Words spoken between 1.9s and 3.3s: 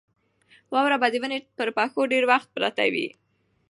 ډېر وخت پرته وي.